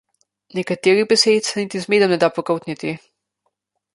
Nekaterih 0.59 1.05
besed 1.11 1.49
se 1.49 1.59
niti 1.59 1.83
z 1.83 1.93
medom 1.95 2.11
ne 2.15 2.19
da 2.25 2.29
pogoltniti. 2.39 2.97